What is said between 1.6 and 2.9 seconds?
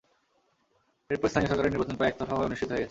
নির্বাচন প্রায় একতরফাভাবে অনুষ্ঠিত হয়ে গেছে।